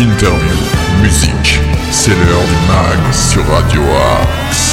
interview, 0.00 0.56
musique. 1.02 1.60
C'est 1.90 2.10
l'heure 2.10 2.44
du 2.46 2.56
mag 2.68 3.12
sur 3.12 3.46
Radio 3.46 3.82
Axe. 4.22 4.69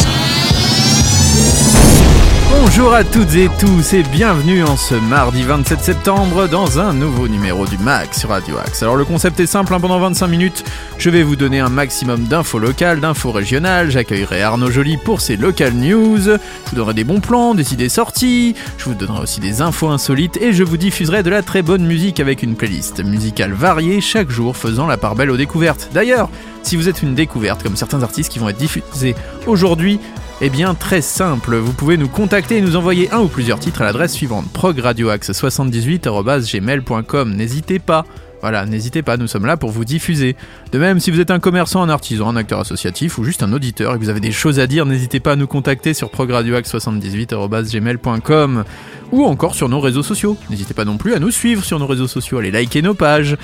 Bonjour 2.59 2.91
à 2.91 3.03
toutes 3.03 3.35
et 3.35 3.49
tous 3.59 3.93
et 3.93 4.01
bienvenue 4.01 4.63
en 4.63 4.77
ce 4.77 4.95
mardi 4.95 5.43
27 5.43 5.79
septembre 5.79 6.47
dans 6.47 6.79
un 6.79 6.91
nouveau 6.91 7.27
numéro 7.27 7.67
du 7.67 7.77
MAC 7.77 8.15
sur 8.15 8.29
Radio 8.29 8.57
Axe. 8.57 8.81
Alors 8.81 8.95
le 8.95 9.05
concept 9.05 9.39
est 9.39 9.45
simple, 9.45 9.75
hein, 9.75 9.79
pendant 9.79 9.99
25 9.99 10.25
minutes, 10.25 10.63
je 10.97 11.11
vais 11.11 11.21
vous 11.21 11.35
donner 11.35 11.59
un 11.59 11.69
maximum 11.69 12.23
d'infos 12.23 12.57
locales, 12.57 12.99
d'infos 12.99 13.31
régionales, 13.31 13.91
j'accueillerai 13.91 14.41
Arnaud 14.41 14.71
Joly 14.71 14.97
pour 14.97 15.21
ses 15.21 15.37
local 15.37 15.73
news, 15.73 16.17
je 16.17 16.31
vous 16.71 16.75
donnerai 16.75 16.95
des 16.95 17.03
bons 17.03 17.19
plans, 17.19 17.53
des 17.53 17.73
idées 17.73 17.89
sorties, 17.89 18.55
je 18.79 18.85
vous 18.85 18.95
donnerai 18.95 19.21
aussi 19.21 19.39
des 19.39 19.61
infos 19.61 19.89
insolites 19.89 20.37
et 20.41 20.51
je 20.51 20.63
vous 20.63 20.77
diffuserai 20.77 21.21
de 21.21 21.29
la 21.29 21.43
très 21.43 21.61
bonne 21.61 21.85
musique 21.85 22.19
avec 22.19 22.41
une 22.41 22.55
playlist 22.55 23.03
musicale 23.03 23.53
variée 23.53 24.01
chaque 24.01 24.31
jour 24.31 24.57
faisant 24.57 24.87
la 24.87 24.97
part 24.97 25.13
belle 25.13 25.29
aux 25.29 25.37
découvertes. 25.37 25.89
D'ailleurs, 25.93 26.27
si 26.63 26.75
vous 26.75 26.89
êtes 26.89 27.03
une 27.03 27.13
découverte 27.13 27.61
comme 27.61 27.75
certains 27.75 28.01
artistes 28.01 28.31
qui 28.31 28.39
vont 28.39 28.49
être 28.49 28.57
diffusés 28.57 29.15
aujourd'hui, 29.45 29.99
eh 30.39 30.51
bien 30.51 30.75
très 30.75 31.01
simple, 31.01 31.55
vous 31.55 31.73
pouvez 31.73 31.97
nous 31.97 32.07
contacter 32.07 32.57
et 32.57 32.61
nous 32.61 32.75
envoyer 32.75 33.11
un 33.11 33.21
ou 33.21 33.27
plusieurs 33.27 33.59
titres 33.59 33.81
à 33.81 33.85
l'adresse 33.85 34.13
suivante 34.13 34.45
progradioaxe78@gmail.com. 34.53 37.33
N'hésitez 37.33 37.79
pas. 37.79 38.05
Voilà, 38.41 38.67
n'hésitez 38.67 39.01
pas, 39.01 39.17
nous 39.17 39.25
sommes 39.25 39.47
là 39.47 39.57
pour 39.57 39.71
vous 39.71 39.83
diffuser. 39.83 40.35
De 40.71 40.77
même, 40.77 40.99
si 40.99 41.09
vous 41.09 41.19
êtes 41.19 41.31
un 41.31 41.39
commerçant, 41.39 41.81
un 41.81 41.89
artisan, 41.89 42.29
un 42.29 42.35
acteur 42.35 42.59
associatif 42.59 43.17
ou 43.17 43.23
juste 43.23 43.41
un 43.41 43.51
auditeur 43.51 43.95
et 43.95 43.97
que 43.97 44.03
vous 44.03 44.09
avez 44.09 44.19
des 44.19 44.31
choses 44.31 44.59
à 44.59 44.67
dire, 44.67 44.85
n'hésitez 44.85 45.19
pas 45.19 45.31
à 45.31 45.35
nous 45.35 45.47
contacter 45.47 45.95
sur 45.95 46.11
progradioaxe78@gmail.com 46.11 48.63
ou 49.11 49.25
encore 49.25 49.55
sur 49.55 49.69
nos 49.69 49.79
réseaux 49.79 50.03
sociaux. 50.03 50.37
N'hésitez 50.51 50.75
pas 50.75 50.85
non 50.85 50.97
plus 50.97 51.15
à 51.15 51.19
nous 51.19 51.31
suivre 51.31 51.63
sur 51.63 51.79
nos 51.79 51.87
réseaux 51.87 52.07
sociaux, 52.07 52.37
allez 52.37 52.51
liker 52.51 52.83
nos 52.83 52.93
pages. 52.93 53.37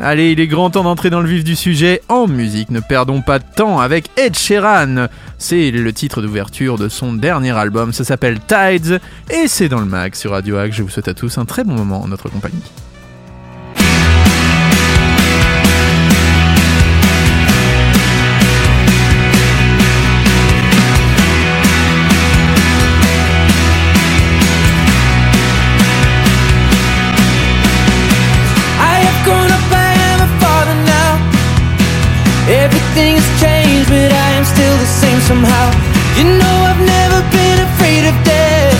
Allez, 0.00 0.30
il 0.30 0.38
est 0.38 0.46
grand 0.46 0.70
temps 0.70 0.84
d'entrer 0.84 1.10
dans 1.10 1.20
le 1.20 1.28
vif 1.28 1.42
du 1.42 1.56
sujet. 1.56 2.02
En 2.08 2.28
musique, 2.28 2.70
ne 2.70 2.78
perdons 2.78 3.20
pas 3.20 3.40
de 3.40 3.44
temps 3.56 3.80
avec 3.80 4.10
Ed 4.16 4.36
Sheeran. 4.36 5.08
C'est 5.38 5.72
le 5.72 5.92
titre 5.92 6.22
d'ouverture 6.22 6.78
de 6.78 6.88
son 6.88 7.12
dernier 7.12 7.50
album, 7.50 7.92
ça 7.92 8.04
s'appelle 8.04 8.38
Tides 8.46 9.00
et 9.28 9.48
c'est 9.48 9.68
dans 9.68 9.80
le 9.80 9.86
mag 9.86 10.14
sur 10.14 10.30
Radio 10.30 10.56
Hack. 10.56 10.72
Je 10.72 10.84
vous 10.84 10.88
souhaite 10.88 11.08
à 11.08 11.14
tous 11.14 11.38
un 11.38 11.44
très 11.46 11.64
bon 11.64 11.74
moment 11.74 12.00
en 12.00 12.08
notre 12.08 12.28
compagnie. 12.28 12.62
Somehow. 35.38 35.70
You 36.18 36.26
know, 36.34 36.56
I've 36.66 36.82
never 36.82 37.20
been 37.30 37.58
afraid 37.62 38.02
of 38.10 38.16
death. 38.26 38.74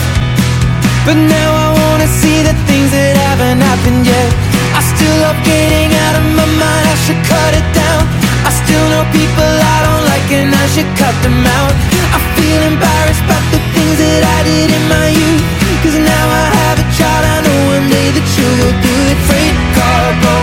But 1.07 1.15
now 1.15 1.51
I 1.55 1.69
wanna 1.79 2.09
see 2.21 2.43
the 2.43 2.55
things 2.67 2.91
that 2.91 3.15
haven't 3.15 3.63
happened 3.63 4.03
yet. 4.03 4.31
I 4.75 4.83
still 4.83 5.17
love 5.23 5.39
getting 5.47 5.91
out 6.05 6.15
of 6.19 6.27
my 6.35 6.49
mind, 6.59 6.85
I 6.95 6.97
should 7.07 7.23
cut 7.31 7.53
it 7.55 7.69
down. 7.83 8.03
I 8.43 8.51
still 8.51 8.85
know 8.91 9.07
people 9.15 9.51
I 9.75 9.79
don't 9.87 10.05
like, 10.11 10.29
and 10.35 10.51
I 10.51 10.67
should 10.75 10.91
cut 10.99 11.15
them 11.23 11.39
out. 11.59 11.73
I 12.17 12.19
feel 12.35 12.61
embarrassed 12.73 13.23
about 13.23 13.45
the 13.55 13.61
things 13.75 13.97
that 14.03 14.23
I 14.27 14.39
did 14.51 14.69
in 14.75 14.85
my 14.91 15.09
youth. 15.15 15.45
Cause 15.87 15.95
now 15.95 16.27
I 16.43 16.45
have 16.59 16.77
a 16.83 16.87
child, 16.99 17.23
I 17.23 17.39
know 17.47 17.59
one 17.79 17.87
day 17.87 18.09
that 18.19 18.29
you 18.35 18.49
will 18.59 18.77
do 18.83 18.95
it. 19.15 19.19
Freight 19.31 19.59
cargo, 19.79 20.35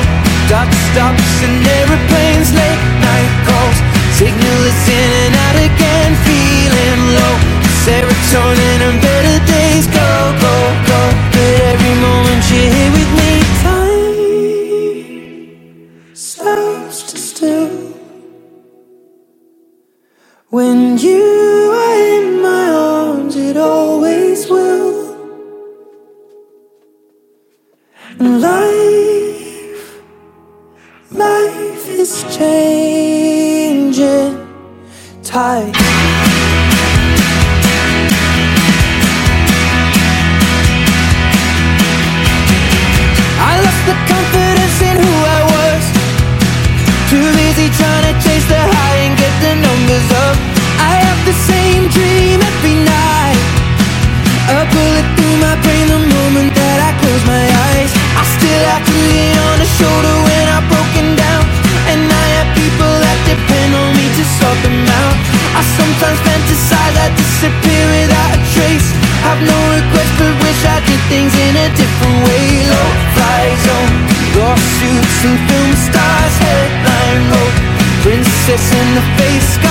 dock 0.47 0.69
stops 0.87 1.35
and 1.43 1.59
aeroplanes, 1.59 2.49
late 2.55 2.83
night 3.03 3.31
calls. 3.43 3.79
Signal 4.15 4.61
is 4.71 4.83
in 4.87 5.09
and 5.27 5.35
out 5.45 5.57
again, 5.59 5.94
feeling 6.85 7.07
low. 7.17 7.35
Serotonin 7.85 8.81
and 8.89 8.99
better 9.01 9.39
days 9.47 9.87
go, 9.87 10.09
go, 10.41 10.55
go. 10.91 11.01
But 11.33 11.55
every 11.71 11.95
moment 12.07 12.43
you're 12.51 12.71
here 12.75 12.91
with 12.97 13.11
me, 13.19 13.31
time 13.63 14.17
stops 16.15 16.97
to 17.11 17.17
still. 17.17 17.69
When 20.49 20.97
you 20.99 21.23
are 21.83 21.99
in 22.17 22.41
my 22.41 22.69
arms, 22.71 23.35
it 23.35 23.57
always 23.57 24.47
will. 24.49 25.33
And 28.19 28.41
life, 28.41 30.01
life 31.11 31.89
is 31.89 32.23
changing. 32.37 34.33
Tide. 35.23 35.75
Busy 47.65 47.77
trying 47.81 48.05
to 48.05 48.13
chase 48.21 48.45
the 48.47 48.57
high 48.57 48.97
and 49.05 49.17
get 49.17 49.33
the 49.41 49.53
numbers 49.57 50.07
up. 50.29 50.37
I 50.77 50.93
have 51.01 51.19
the 51.25 51.35
same 51.49 51.89
dream 51.89 52.37
every 52.41 52.77
night. 52.85 53.41
A 54.53 54.65
bullet 54.69 55.07
through 55.17 55.37
my 55.41 55.55
brain 55.65 55.85
the 55.89 56.01
moment 56.13 56.53
that 56.53 56.77
I 56.85 56.91
close 57.01 57.23
my 57.25 57.45
eyes. 57.69 57.91
I 58.21 58.23
still 58.37 58.63
have 58.69 58.83
to 58.85 58.95
lean 59.09 59.37
on 59.49 59.57
a 59.61 59.69
shoulder 59.77 60.15
when 60.29 60.45
I'm 60.53 60.65
broken 60.69 61.17
down. 61.17 61.43
And 61.89 62.01
I 62.05 62.25
have 62.37 62.49
people 62.53 62.93
that 63.01 63.17
depend 63.25 63.71
on 63.73 63.89
me 63.97 64.05
to 64.13 64.23
sort 64.37 64.59
them 64.61 64.85
out. 64.85 65.15
I 65.57 65.61
sometimes 65.65 66.19
fantasize 66.21 66.95
I 67.01 67.07
disappear 67.17 67.83
without 67.97 68.29
a 68.37 68.39
trace. 68.53 68.89
Have 69.25 69.41
no 69.41 69.57
regrets, 69.73 70.13
but 70.21 70.33
wish 70.45 70.61
I 70.69 70.77
did 70.85 71.01
things 71.09 71.33
in 71.33 71.53
a 71.57 71.67
different 71.73 72.17
way. 72.29 72.45
Low 72.69 72.89
fly 73.17 73.43
zone, 73.65 73.95
lawsuits 74.37 75.17
and 75.25 75.37
film 75.49 75.49
stars, 75.49 75.49
headline 75.49 75.53
road. 75.53 75.64
Princess 78.45 78.73
in 78.73 78.93
the 78.93 79.01
face, 79.17 79.64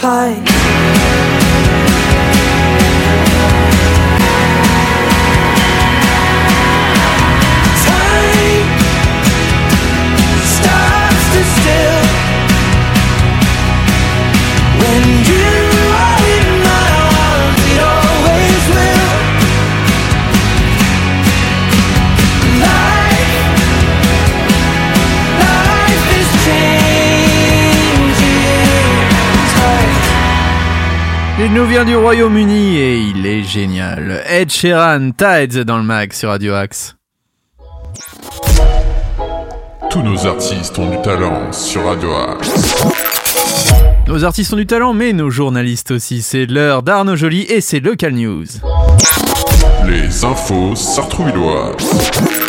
tight. 0.00 1.09
Nous 31.60 31.66
vient 31.66 31.84
du 31.84 31.94
Royaume-Uni 31.94 32.78
et 32.78 32.98
il 33.00 33.26
est 33.26 33.42
génial. 33.42 34.22
Ed 34.26 34.50
Sheeran, 34.50 35.10
Tides 35.10 35.64
dans 35.64 35.76
le 35.76 35.82
mag 35.82 36.10
sur 36.14 36.30
Radio 36.30 36.54
Axe. 36.54 36.96
Tous 39.90 40.02
nos 40.02 40.26
artistes 40.26 40.78
ont 40.78 40.88
du 40.88 41.02
talent 41.02 41.52
sur 41.52 41.84
Radio 41.84 42.14
Axe. 42.14 42.82
Nos 44.06 44.24
artistes 44.24 44.54
ont 44.54 44.56
du 44.56 44.66
talent, 44.66 44.94
mais 44.94 45.12
nos 45.12 45.28
journalistes 45.28 45.90
aussi. 45.90 46.22
C'est 46.22 46.46
l'heure 46.46 46.82
d'Arnaud 46.82 47.16
Joly 47.16 47.42
et 47.42 47.60
c'est 47.60 47.80
Local 47.80 48.14
News. 48.14 48.46
Les 49.86 50.24
infos 50.24 50.74
sartrouvilloises. 50.74 52.39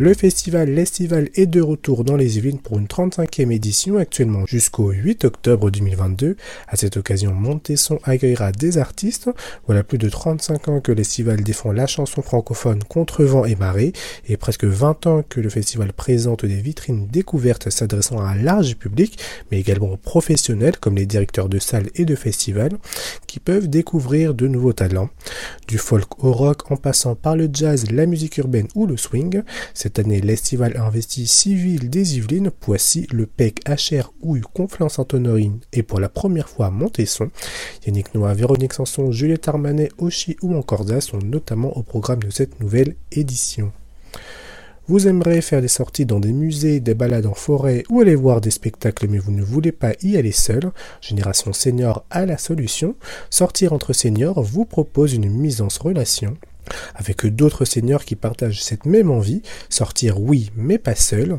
Le 0.00 0.14
festival 0.14 0.70
L'Estival 0.70 1.28
est 1.34 1.44
de 1.44 1.60
retour 1.60 2.04
dans 2.04 2.16
les 2.16 2.38
Yvelines 2.38 2.58
pour 2.58 2.78
une 2.78 2.86
35e 2.86 3.52
édition 3.52 3.98
actuellement 3.98 4.46
jusqu'au 4.46 4.92
8 4.92 5.26
octobre 5.26 5.70
2022. 5.70 6.38
À 6.68 6.76
cette 6.76 6.96
occasion, 6.96 7.34
Montesson 7.34 7.98
accueillera 8.04 8.50
des 8.50 8.78
artistes. 8.78 9.28
Voilà 9.66 9.82
plus 9.82 9.98
de 9.98 10.08
35 10.08 10.68
ans 10.68 10.80
que 10.80 10.90
l'Estival 10.90 11.42
défend 11.42 11.72
la 11.72 11.86
chanson 11.86 12.22
francophone 12.22 12.82
contre 12.82 13.24
vent 13.24 13.44
et 13.44 13.56
marée 13.56 13.92
et 14.26 14.38
presque 14.38 14.64
20 14.64 15.06
ans 15.06 15.22
que 15.28 15.38
le 15.38 15.50
festival 15.50 15.92
présente 15.92 16.46
des 16.46 16.62
vitrines 16.62 17.06
découvertes 17.06 17.68
s'adressant 17.68 18.20
à 18.20 18.30
un 18.30 18.36
large 18.36 18.76
public 18.76 19.18
mais 19.52 19.60
également 19.60 19.90
aux 19.90 19.98
professionnels 19.98 20.78
comme 20.78 20.96
les 20.96 21.04
directeurs 21.04 21.50
de 21.50 21.58
salles 21.58 21.90
et 21.94 22.06
de 22.06 22.14
festivals 22.14 22.78
qui 23.26 23.38
peuvent 23.38 23.68
découvrir 23.68 24.32
de 24.32 24.48
nouveaux 24.48 24.72
talents. 24.72 25.10
Du 25.68 25.76
folk 25.76 26.24
au 26.24 26.32
rock 26.32 26.70
en 26.70 26.76
passant 26.76 27.16
par 27.16 27.36
le 27.36 27.50
jazz, 27.52 27.90
la 27.90 28.06
musique 28.06 28.38
urbaine 28.38 28.68
ou 28.74 28.86
le 28.86 28.96
swing. 28.96 29.42
Année, 29.98 30.20
l'Estival 30.20 30.76
a 30.76 30.84
investi 30.84 31.26
6 31.26 31.54
villes 31.54 31.90
des 31.90 32.16
Yvelines, 32.16 32.50
Poissy, 32.50 33.06
Le 33.12 33.26
Pec, 33.26 33.60
HR, 33.66 34.12
Houille, 34.22 34.42
Conflans-Sainte-Honorine 34.54 35.60
et 35.72 35.82
pour 35.82 36.00
la 36.00 36.08
première 36.08 36.48
fois 36.48 36.70
Montesson. 36.70 37.30
Yannick 37.86 38.14
Noah, 38.14 38.34
Véronique 38.34 38.74
Sanson, 38.74 39.10
Juliette 39.10 39.48
Armanet, 39.48 39.90
Oshi 39.98 40.36
ou 40.42 40.54
encore 40.54 40.84
sont 41.00 41.18
notamment 41.18 41.76
au 41.76 41.82
programme 41.82 42.22
de 42.22 42.30
cette 42.30 42.60
nouvelle 42.60 42.96
édition. 43.12 43.72
Vous 44.86 45.06
aimerez 45.06 45.40
faire 45.40 45.60
des 45.60 45.68
sorties 45.68 46.04
dans 46.04 46.18
des 46.18 46.32
musées, 46.32 46.80
des 46.80 46.94
balades 46.94 47.26
en 47.26 47.34
forêt 47.34 47.84
ou 47.90 48.00
aller 48.00 48.16
voir 48.16 48.40
des 48.40 48.50
spectacles 48.50 49.06
mais 49.08 49.18
vous 49.18 49.30
ne 49.30 49.42
voulez 49.42 49.72
pas 49.72 49.92
y 50.02 50.16
aller 50.16 50.32
seul. 50.32 50.72
Génération 51.00 51.52
Senior 51.52 52.04
a 52.10 52.26
la 52.26 52.38
solution. 52.38 52.96
Sortir 53.30 53.72
entre 53.72 53.92
seniors 53.92 54.42
vous 54.42 54.64
propose 54.64 55.14
une 55.14 55.30
mise 55.30 55.60
en 55.60 55.68
relation 55.80 56.36
avec 56.94 57.26
d'autres 57.26 57.64
seniors 57.64 58.04
qui 58.04 58.16
partagent 58.16 58.62
cette 58.62 58.86
même 58.86 59.10
envie, 59.10 59.42
sortir 59.68 60.20
oui, 60.20 60.50
mais 60.56 60.78
pas 60.78 60.94
seul. 60.94 61.38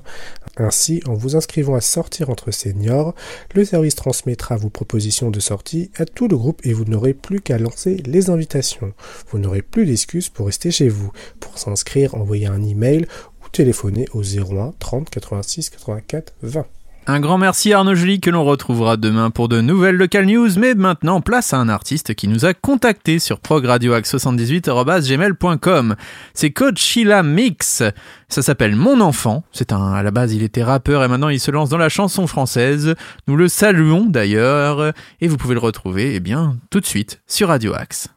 Ainsi, 0.57 1.01
en 1.07 1.13
vous 1.13 1.35
inscrivant 1.35 1.75
à 1.75 1.81
sortir 1.81 2.29
entre 2.29 2.51
seniors, 2.51 3.15
le 3.53 3.65
service 3.65 3.95
transmettra 3.95 4.57
vos 4.57 4.69
propositions 4.69 5.31
de 5.31 5.39
sortie 5.39 5.91
à 5.97 6.05
tout 6.05 6.27
le 6.27 6.37
groupe 6.37 6.61
et 6.65 6.73
vous 6.73 6.85
n'aurez 6.85 7.13
plus 7.13 7.41
qu'à 7.41 7.57
lancer 7.57 7.97
les 8.05 8.29
invitations. 8.29 8.93
Vous 9.29 9.39
n'aurez 9.39 9.61
plus 9.61 9.85
d'excuses 9.85 10.29
pour 10.29 10.47
rester 10.47 10.71
chez 10.71 10.89
vous. 10.89 11.11
Pour 11.39 11.57
s'inscrire, 11.57 12.15
envoyez 12.15 12.47
un 12.47 12.63
email 12.63 13.05
ou 13.43 13.49
téléphonez 13.49 14.07
au 14.13 14.23
01 14.23 14.73
30 14.79 15.09
86 15.09 15.69
84 15.69 16.33
20. 16.41 16.65
Un 17.07 17.19
grand 17.19 17.39
merci 17.39 17.73
à 17.73 17.79
Arnaud 17.79 17.95
Joly 17.95 18.21
que 18.21 18.29
l'on 18.29 18.45
retrouvera 18.45 18.95
demain 18.95 19.31
pour 19.31 19.49
de 19.49 19.59
nouvelles 19.59 19.95
local 19.95 20.27
news, 20.27 20.49
mais 20.57 20.75
maintenant 20.75 21.19
place 21.19 21.51
à 21.51 21.57
un 21.57 21.67
artiste 21.67 22.13
qui 22.13 22.27
nous 22.27 22.45
a 22.45 22.53
contacté 22.53 23.17
sur 23.17 23.39
progradioax78.gmail.com. 23.39 25.95
C'est 26.35 26.51
Coach 26.51 26.79
Sheila 26.79 27.23
Mix. 27.23 27.81
Ça 28.29 28.43
s'appelle 28.43 28.75
Mon 28.75 29.01
Enfant. 29.01 29.43
C'est 29.51 29.73
un, 29.73 29.93
à 29.93 30.03
la 30.03 30.11
base 30.11 30.31
il 30.33 30.43
était 30.43 30.63
rappeur 30.63 31.03
et 31.03 31.07
maintenant 31.07 31.29
il 31.29 31.39
se 31.39 31.49
lance 31.49 31.69
dans 31.69 31.79
la 31.79 31.89
chanson 31.89 32.27
française. 32.27 32.93
Nous 33.27 33.35
le 33.35 33.47
saluons 33.47 34.05
d'ailleurs 34.05 34.93
et 35.21 35.27
vous 35.27 35.37
pouvez 35.37 35.55
le 35.55 35.59
retrouver, 35.59 36.13
eh 36.13 36.19
bien, 36.19 36.57
tout 36.69 36.81
de 36.81 36.85
suite 36.85 37.19
sur 37.25 37.47
Radio 37.47 37.73
Axe. 37.73 38.09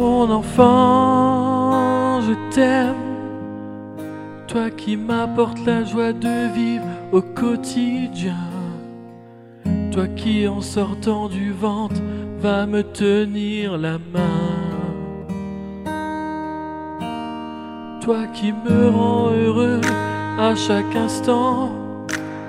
Mon 0.00 0.30
enfant, 0.30 2.22
je 2.22 2.32
t'aime. 2.54 2.94
Toi 4.48 4.70
qui 4.70 4.96
m'apportes 4.96 5.62
la 5.66 5.84
joie 5.84 6.14
de 6.14 6.50
vivre 6.54 6.86
au 7.12 7.20
quotidien. 7.20 8.48
Toi 9.92 10.06
qui 10.16 10.48
en 10.48 10.62
sortant 10.62 11.28
du 11.28 11.52
ventre 11.52 12.00
va 12.38 12.64
me 12.64 12.82
tenir 12.82 13.76
la 13.76 13.98
main. 13.98 14.40
Toi 18.00 18.26
qui 18.32 18.54
me 18.54 18.88
rends 18.88 19.32
heureux 19.32 19.82
à 20.38 20.54
chaque 20.54 20.96
instant. 20.96 21.72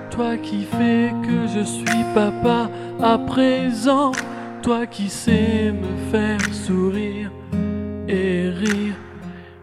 Toi 0.10 0.38
qui 0.38 0.64
fais 0.64 1.12
que 1.22 1.48
je 1.54 1.66
suis 1.66 2.06
papa 2.16 2.70
à 3.02 3.18
présent. 3.18 4.14
Toi 4.62 4.86
qui 4.86 5.10
sais 5.10 5.72
me 5.72 6.12
faire 6.12 6.54
sourire 6.54 7.32
et 8.08 8.48
rire, 8.50 8.94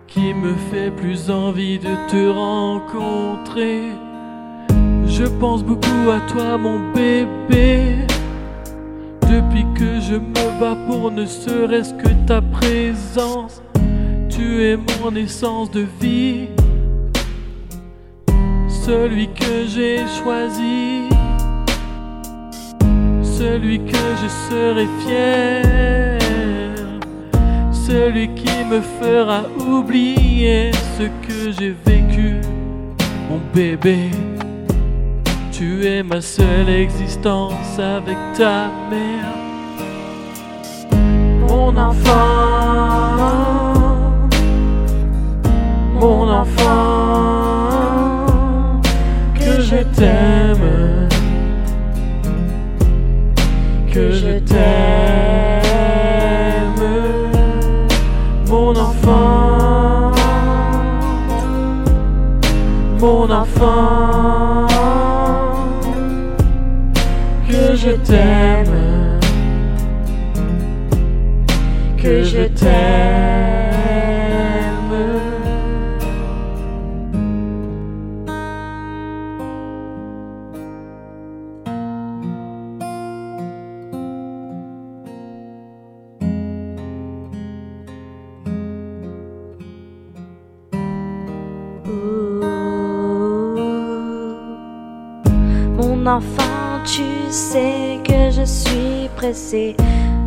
qui 0.09 0.35
me 0.35 0.55
fait 0.73 0.91
plus 0.91 1.31
envie 1.31 1.79
de 1.79 1.95
te 2.11 2.29
rencontrer. 2.29 3.93
Je 5.07 5.23
pense 5.39 5.63
beaucoup 5.63 6.11
à 6.11 6.19
toi, 6.33 6.59
mon 6.59 6.93
bébé. 6.93 7.95
Depuis 9.23 9.65
que 9.77 10.01
je 10.01 10.17
me 10.17 10.61
bats 10.61 10.77
pour 10.89 11.13
ne 11.13 11.27
serait-ce 11.27 11.95
que 11.95 12.09
ta 12.27 12.43
présence, 12.43 13.63
tu 14.29 14.65
es 14.65 14.77
mon 14.77 15.15
essence 15.15 15.71
de 15.71 15.87
vie, 16.01 16.49
celui 18.69 19.29
que 19.29 19.65
j'ai 19.69 19.99
choisi 20.23 21.09
celui 23.39 23.79
que 23.79 24.05
je 24.21 24.29
serai 24.51 24.89
fier, 25.01 26.19
celui 27.73 28.29
qui 28.35 28.65
me 28.65 28.81
fera 29.01 29.43
oublier 29.61 30.73
ce 30.97 31.05
que 31.25 31.53
j'ai 31.57 31.75
vécu, 31.87 32.41
mon 33.31 33.41
bébé. 33.55 34.11
Tu 35.53 35.87
es 35.87 36.03
ma 36.03 36.21
seule 36.21 36.69
existence 36.69 37.79
avec 37.79 38.19
ta 38.37 38.67
mère, 38.91 39.37
mon 41.49 41.77
enfant, 41.77 42.19
mon 45.95 46.29
enfant, 46.43 47.71
que 49.35 49.61
je 49.61 49.77
t'aime 49.97 50.98
que 53.99 54.13
je 54.13 54.39
t'aime, 54.39 54.61
mon 58.49 58.71
enfant, 58.71 60.13
mon 63.01 63.29
enfant, 63.29 64.69
que 67.49 67.75
je 67.75 67.91
t'aime, 68.07 69.19
que 72.01 72.23
je 72.23 72.45
t'aime. 72.61 72.98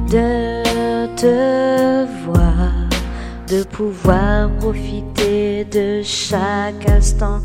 De 0.08 1.06
te 1.16 2.06
voir, 2.26 2.72
de 3.48 3.64
pouvoir 3.64 4.50
profiter 4.58 5.66
de 5.66 6.02
chaque 6.02 6.90
instant, 6.90 7.42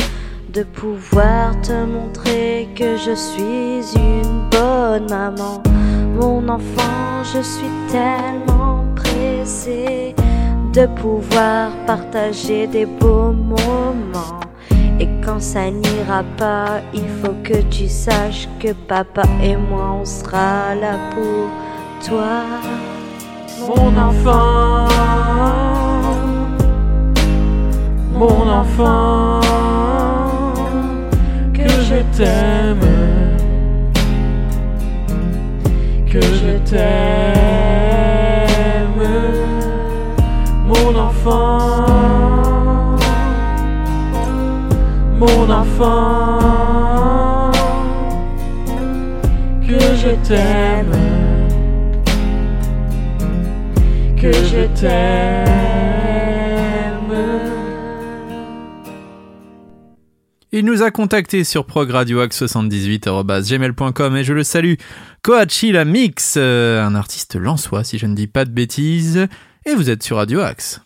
de 0.52 0.62
pouvoir 0.62 1.60
te 1.62 1.84
montrer 1.84 2.68
que 2.76 2.96
je 2.96 3.14
suis 3.14 3.98
une 4.00 4.48
bonne 4.48 5.10
maman. 5.10 5.62
Mon 6.14 6.48
enfant, 6.48 7.24
je 7.34 7.42
suis 7.42 7.74
tellement 7.90 8.84
pressée 8.94 10.14
de 10.72 10.86
pouvoir 11.00 11.72
partager 11.84 12.68
des 12.68 12.86
beaux 12.86 13.32
moments. 13.32 14.40
Quand 15.26 15.40
ça 15.40 15.68
n'ira 15.68 16.22
pas, 16.38 16.80
il 16.94 17.08
faut 17.20 17.34
que 17.42 17.60
tu 17.62 17.88
saches 17.88 18.48
que 18.60 18.72
papa 18.72 19.24
et 19.42 19.56
moi 19.56 19.96
on 20.00 20.04
sera 20.04 20.76
là 20.80 20.96
pour 21.10 21.50
toi. 22.06 22.44
Mon 23.66 23.96
enfant, 23.98 24.86
mon 28.12 28.48
enfant, 28.48 29.40
que 31.52 31.68
je 31.68 32.02
t'aime, 32.16 32.86
que 36.08 36.22
je 36.22 36.56
t'aime, 36.70 37.66
mon 40.68 40.94
enfant, 40.96 41.75
mon 45.18 45.50
enfant, 45.50 46.38
que 49.66 49.80
je 49.96 50.14
t'aime 50.26 51.16
que 54.16 54.32
je 54.32 54.66
t'aime. 54.80 55.46
Il 60.52 60.64
nous 60.64 60.82
a 60.82 60.90
contacté 60.90 61.44
sur 61.44 61.66
progradioax78.gmail.com 61.66 64.16
et 64.16 64.24
je 64.24 64.32
le 64.32 64.42
salue. 64.42 64.76
Koachi 65.22 65.70
la 65.72 65.84
Mix, 65.84 66.36
euh, 66.38 66.82
un 66.82 66.94
artiste 66.94 67.36
lançois 67.36 67.84
si 67.84 67.98
je 67.98 68.06
ne 68.06 68.14
dis 68.14 68.26
pas 68.26 68.46
de 68.46 68.50
bêtises. 68.50 69.28
Et 69.66 69.74
vous 69.74 69.90
êtes 69.90 70.02
sur 70.02 70.16
Radio 70.16 70.40
Axe. 70.40 70.80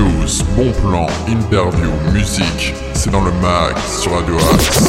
News, 0.00 0.42
bon 0.56 0.72
plan, 0.80 1.06
interview, 1.28 1.90
musique, 2.10 2.72
c'est 2.94 3.10
dans 3.10 3.22
le 3.22 3.32
mag 3.32 3.76
sur 4.00 4.12
Radio 4.12 4.34
Axe. 4.54 4.88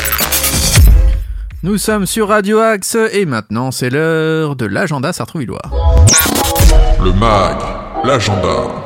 Nous 1.64 1.78
sommes 1.78 2.06
sur 2.06 2.30
Radio 2.30 2.60
Axe 2.60 2.96
et 3.12 3.26
maintenant 3.26 3.72
c'est 3.72 3.90
l'heure 3.90 4.56
de 4.56 4.66
l'agenda 4.66 5.12
sartrouvillois. 5.12 5.64
Le 7.04 7.12
mag, 7.12 7.58
l'agenda. 8.06 8.86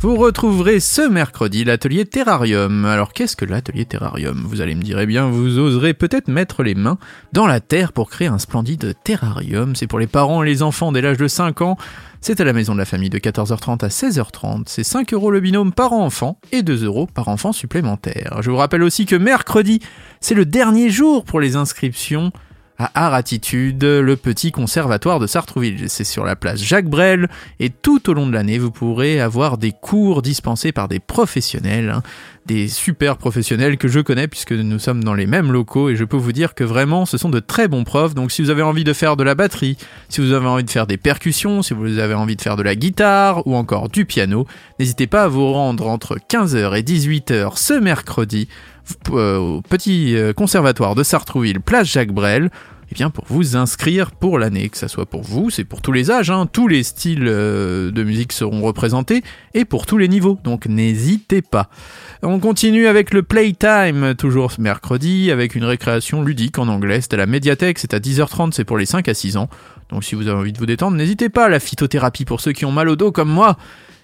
Vous 0.00 0.14
retrouverez 0.14 0.78
ce 0.78 1.08
mercredi 1.08 1.64
l'atelier 1.64 2.04
Terrarium. 2.04 2.84
Alors 2.84 3.12
qu'est-ce 3.12 3.34
que 3.34 3.44
l'atelier 3.44 3.84
Terrarium? 3.86 4.44
Vous 4.46 4.60
allez 4.60 4.76
me 4.76 4.82
dire, 4.82 5.00
eh 5.00 5.06
bien 5.06 5.26
vous 5.26 5.58
oserez 5.58 5.92
peut-être 5.92 6.28
mettre 6.28 6.62
les 6.62 6.76
mains 6.76 6.98
dans 7.32 7.48
la 7.48 7.58
terre 7.58 7.92
pour 7.92 8.08
créer 8.08 8.28
un 8.28 8.38
splendide 8.38 8.94
terrarium. 9.02 9.74
C'est 9.74 9.88
pour 9.88 9.98
les 9.98 10.06
parents 10.06 10.44
et 10.44 10.46
les 10.46 10.62
enfants 10.62 10.92
dès 10.92 11.00
l'âge 11.00 11.16
de 11.16 11.26
5 11.26 11.62
ans. 11.62 11.76
C'est 12.20 12.40
à 12.40 12.44
la 12.44 12.52
maison 12.52 12.74
de 12.74 12.78
la 12.78 12.84
famille 12.84 13.10
de 13.10 13.18
14h30 13.18 13.84
à 13.84 13.88
16h30. 13.88 14.64
C'est 14.66 14.84
5 14.84 15.14
euros 15.14 15.30
le 15.30 15.40
binôme 15.40 15.72
par 15.72 15.92
enfant 15.92 16.38
et 16.50 16.62
2 16.62 16.84
euros 16.84 17.06
par 17.06 17.28
enfant 17.28 17.52
supplémentaire. 17.52 18.38
Je 18.42 18.50
vous 18.50 18.56
rappelle 18.56 18.82
aussi 18.82 19.06
que 19.06 19.16
mercredi, 19.16 19.80
c'est 20.20 20.34
le 20.34 20.44
dernier 20.44 20.90
jour 20.90 21.24
pour 21.24 21.40
les 21.40 21.54
inscriptions 21.56 22.32
à 22.78 23.06
Art 23.06 23.14
Attitude, 23.14 23.82
le 23.82 24.16
petit 24.16 24.52
conservatoire 24.52 25.18
de 25.18 25.26
Sartrouville. 25.26 25.88
C'est 25.88 26.04
sur 26.04 26.24
la 26.24 26.36
place 26.36 26.62
Jacques 26.62 26.88
Brel 26.88 27.28
et 27.58 27.70
tout 27.70 28.08
au 28.08 28.14
long 28.14 28.26
de 28.26 28.32
l'année, 28.32 28.58
vous 28.58 28.70
pourrez 28.70 29.20
avoir 29.20 29.58
des 29.58 29.72
cours 29.72 30.22
dispensés 30.22 30.70
par 30.70 30.86
des 30.86 31.00
professionnels, 31.00 31.90
hein, 31.90 32.02
des 32.48 32.66
super 32.66 33.18
professionnels 33.18 33.76
que 33.76 33.88
je 33.88 34.00
connais 34.00 34.26
puisque 34.26 34.52
nous 34.52 34.78
sommes 34.78 35.04
dans 35.04 35.14
les 35.14 35.26
mêmes 35.26 35.52
locaux 35.52 35.90
et 35.90 35.96
je 35.96 36.04
peux 36.04 36.16
vous 36.16 36.32
dire 36.32 36.54
que 36.54 36.64
vraiment 36.64 37.04
ce 37.04 37.18
sont 37.18 37.28
de 37.28 37.40
très 37.40 37.68
bons 37.68 37.84
profs. 37.84 38.14
Donc 38.14 38.32
si 38.32 38.42
vous 38.42 38.50
avez 38.50 38.62
envie 38.62 38.84
de 38.84 38.92
faire 38.94 39.16
de 39.16 39.22
la 39.22 39.34
batterie, 39.34 39.76
si 40.08 40.20
vous 40.22 40.32
avez 40.32 40.46
envie 40.46 40.64
de 40.64 40.70
faire 40.70 40.86
des 40.86 40.96
percussions, 40.96 41.62
si 41.62 41.74
vous 41.74 41.98
avez 41.98 42.14
envie 42.14 42.36
de 42.36 42.42
faire 42.42 42.56
de 42.56 42.62
la 42.62 42.74
guitare 42.74 43.46
ou 43.46 43.54
encore 43.54 43.90
du 43.90 44.06
piano, 44.06 44.46
n'hésitez 44.80 45.06
pas 45.06 45.24
à 45.24 45.28
vous 45.28 45.52
rendre 45.52 45.86
entre 45.86 46.16
15h 46.16 46.76
et 46.76 46.82
18h 46.82 47.56
ce 47.56 47.74
mercredi 47.74 48.48
euh, 49.10 49.36
au 49.36 49.60
petit 49.60 50.16
euh, 50.16 50.32
conservatoire 50.32 50.94
de 50.94 51.02
Sartrouville, 51.02 51.60
place 51.60 51.86
Jacques 51.86 52.12
Brel, 52.12 52.50
eh 52.90 52.94
bien 52.94 53.10
pour 53.10 53.24
vous 53.28 53.56
inscrire 53.56 54.12
pour 54.12 54.38
l'année, 54.38 54.68
que 54.68 54.78
ça 54.78 54.88
soit 54.88 55.06
pour 55.06 55.22
vous, 55.22 55.50
c'est 55.50 55.64
pour 55.64 55.82
tous 55.82 55.92
les 55.92 56.10
âges, 56.10 56.30
hein, 56.30 56.46
tous 56.50 56.68
les 56.68 56.82
styles 56.82 57.26
euh, 57.26 57.90
de 57.90 58.02
musique 58.02 58.32
seront 58.32 58.62
représentés 58.62 59.22
et 59.54 59.64
pour 59.64 59.86
tous 59.86 59.98
les 59.98 60.08
niveaux, 60.08 60.38
donc 60.44 60.66
n'hésitez 60.66 61.42
pas. 61.42 61.68
On 62.22 62.38
continue 62.40 62.86
avec 62.86 63.12
le 63.12 63.22
Playtime, 63.22 64.14
toujours 64.16 64.52
mercredi, 64.58 65.30
avec 65.30 65.54
une 65.54 65.64
récréation 65.64 66.22
ludique 66.22 66.58
en 66.58 66.68
anglais, 66.68 67.00
c'est 67.00 67.14
à 67.14 67.18
la 67.18 67.26
médiathèque, 67.26 67.78
c'est 67.78 67.94
à 67.94 67.98
10h30, 67.98 68.52
c'est 68.52 68.64
pour 68.64 68.78
les 68.78 68.86
5 68.86 69.08
à 69.08 69.14
6 69.14 69.36
ans. 69.36 69.48
Donc 69.90 70.04
si 70.04 70.14
vous 70.14 70.28
avez 70.28 70.38
envie 70.38 70.52
de 70.52 70.58
vous 70.58 70.66
détendre, 70.66 70.96
n'hésitez 70.96 71.28
pas, 71.28 71.48
la 71.48 71.60
phytothérapie 71.60 72.24
pour 72.24 72.40
ceux 72.40 72.52
qui 72.52 72.64
ont 72.64 72.72
mal 72.72 72.88
au 72.88 72.96
dos 72.96 73.12
comme 73.12 73.30
moi, 73.30 73.56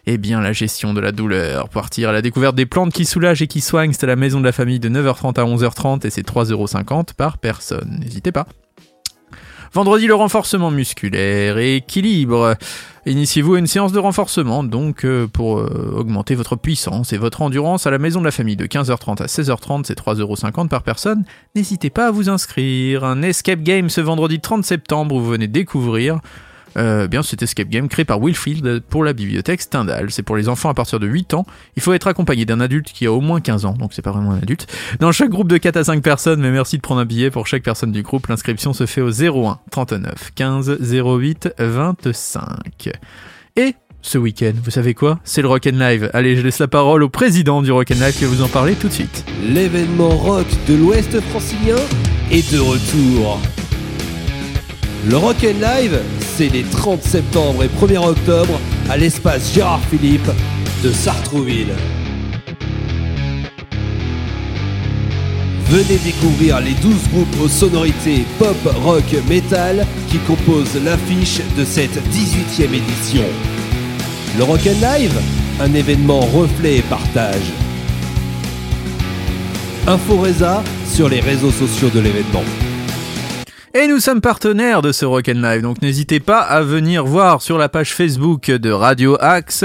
eh 0.07 0.19
bien, 0.19 0.41
la 0.41 0.53
gestion 0.53 0.93
de 0.93 1.01
la 1.01 1.13
douleur. 1.13 1.69
Partir 1.71 2.11
à 2.11 2.13
la 2.13 2.23
découverte 2.23 2.55
des 2.55 2.67
plantes 2.67 2.93
qui 2.93 3.07
soulagent 3.07 3.43
et 3.43 3.47
qui 3.47 3.61
soignent, 3.61 3.93
c'est 3.93 4.05
à 4.05 4.07
la 4.07 4.17
maison 4.17 4.39
de 4.39 4.45
la 4.45 4.53
famille 4.53 4.81
de 4.81 4.89
9h30 4.89 5.41
à 5.41 5.45
11h30 5.45 6.07
et 6.07 6.11
c'est 6.11 6.27
3,50€ 6.27 7.15
par 7.15 7.39
personne. 7.39 7.99
N'hésitez 8.01 8.33
pas. 8.33 8.47
Vendredi, 9.75 10.07
le 10.07 10.15
renforcement 10.15 10.71
musculaire 10.71 11.59
et 11.59 11.75
équilibre. 11.75 12.55
Initiez-vous 13.07 13.55
à 13.55 13.59
une 13.59 13.67
séance 13.67 13.91
de 13.91 13.99
renforcement, 13.99 14.63
donc 14.63 15.05
euh, 15.05 15.27
pour 15.27 15.59
euh, 15.59 15.97
augmenter 15.99 16.37
votre 16.37 16.55
puissance 16.55 17.13
et 17.13 17.19
votre 17.19 17.43
endurance 17.43 17.85
à 17.85 17.91
la 17.91 17.99
maison 17.99 18.21
de 18.21 18.25
la 18.25 18.31
famille 18.31 18.55
de 18.55 18.67
15h30 18.67 19.21
à 19.21 19.27
16h30, 19.27 19.83
c'est 19.85 19.99
3,50€ 19.99 20.69
par 20.69 20.85
personne. 20.85 21.25
N'hésitez 21.57 21.91
pas 21.91 22.07
à 22.07 22.11
vous 22.13 22.31
inscrire. 22.31 23.03
Un 23.03 23.23
escape 23.23 23.65
game 23.65 23.91
ce 23.91 24.01
vendredi 24.01 24.39
30 24.39 24.65
septembre, 24.65 25.19
vous 25.19 25.27
venez 25.27 25.49
découvrir. 25.49 26.21
Euh, 26.77 27.07
bien 27.07 27.23
cet 27.23 27.43
escape 27.43 27.69
game 27.69 27.89
créé 27.89 28.05
par 28.05 28.21
Willfield 28.21 28.81
pour 28.89 29.05
la 29.05 29.13
bibliothèque 29.13 29.63
Stendhal. 29.63 30.11
C'est 30.11 30.23
pour 30.23 30.37
les 30.37 30.49
enfants 30.49 30.69
à 30.69 30.75
partir 30.75 31.01
de 31.01 31.07
8 31.07 31.35
ans. 31.35 31.47
Il 31.77 31.83
faut 31.83 31.93
être 31.93 32.07
accompagné 32.07 32.45
d'un 32.45 32.61
adulte 32.61 32.93
qui 32.93 33.07
a 33.07 33.13
au 33.13 33.21
moins 33.21 33.41
15 33.41 33.65
ans, 33.65 33.75
donc 33.75 33.93
c'est 33.93 34.03
pas 34.03 34.13
vraiment 34.13 34.33
un 34.33 34.39
adulte. 34.39 34.67
Dans 35.01 35.13
chaque 35.13 35.31
groupe 35.31 35.49
de 35.49 35.57
4 35.57 35.77
à 35.77 35.85
5 35.85 36.03
personnes, 36.03 36.41
mais 36.41 36.51
merci 36.51 36.77
de 36.77 36.83
prendre 36.83 37.01
un 37.01 37.05
billet 37.05 37.31
pour 37.31 37.47
chaque 37.47 37.63
personne 37.63 37.93
du 37.93 38.03
groupe. 38.03 38.27
L'inscription 38.27 38.73
se 38.73 38.87
fait 38.87 39.01
au 39.01 39.11
01 39.11 39.59
39 39.71 40.33
15 40.35 40.79
08 40.81 41.55
25. 41.59 42.91
Et 43.57 43.75
ce 44.03 44.19
week-end, 44.19 44.53
vous 44.63 44.71
savez 44.71 44.93
quoi? 44.93 45.19
C'est 45.25 45.41
le 45.41 45.49
Rock'n 45.49 45.79
Live. 45.79 46.11
Allez, 46.13 46.37
je 46.37 46.43
laisse 46.43 46.59
la 46.59 46.69
parole 46.69 47.03
au 47.03 47.09
président 47.09 47.63
du 47.63 47.73
Rock'n 47.73 47.95
Live 47.95 48.15
qui 48.15 48.25
va 48.25 48.31
vous 48.31 48.43
en 48.43 48.49
parler 48.49 48.75
tout 48.75 48.89
de 48.89 48.93
suite. 48.93 49.25
L'événement 49.43 50.11
rock 50.11 50.47
de 50.69 50.75
l'Ouest 50.75 51.19
francilien 51.21 51.77
est 52.31 52.53
de 52.53 52.59
retour. 52.59 53.41
Le 55.07 55.19
Rock'n 55.19 55.61
Live, 55.61 56.01
c'est 56.35 56.49
les 56.49 56.63
30 56.63 57.03
septembre 57.03 57.63
et 57.63 57.69
1er 57.69 57.99
octobre 57.99 58.59
à 58.89 58.97
l'espace 58.97 59.53
Gérard 59.53 59.83
Philippe 59.91 60.31
de 60.83 60.91
Sartrouville. 60.91 61.75
Venez 65.67 65.99
découvrir 65.99 66.61
les 66.61 66.73
12 66.73 66.95
groupes 67.13 67.41
aux 67.43 67.49
sonorités 67.49 68.25
pop, 68.39 68.57
rock, 68.83 69.05
metal 69.29 69.87
qui 70.09 70.17
composent 70.21 70.83
l'affiche 70.83 71.41
de 71.59 71.67
cette 71.67 71.99
18e 72.11 72.73
édition. 72.73 73.25
Le 74.39 74.45
Rock'n 74.45 74.81
Live, 74.81 75.21
un 75.61 75.75
événement 75.75 76.21
reflet 76.21 76.79
et 76.79 76.83
partage. 76.83 77.53
Info 79.87 80.17
Reza 80.17 80.65
sur 80.87 81.11
les 81.11 81.21
réseaux 81.21 81.53
sociaux 81.53 81.91
de 81.91 82.01
l'événement. 82.01 82.64
Et 83.77 83.89
nous 83.89 83.99
sommes 83.99 84.21
partenaires 84.21 84.83
de 84.83 84.93
ce 84.93 85.05
Rock'n 85.05 85.43
Live, 85.43 85.63
donc 85.63 85.83
n'hésitez 85.83 86.21
pas 86.21 86.39
à 86.39 86.63
venir 86.63 87.05
voir 87.05 87.43
sur 87.43 87.59
la 87.59 87.69
page 87.69 87.93
Facebook 87.93 88.49
de 88.49 88.71
Radio 88.71 89.17
Axe 89.21 89.65